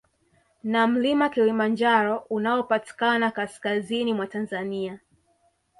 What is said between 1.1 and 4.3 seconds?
Kilimanjaro unaopatikana kaskazini mwa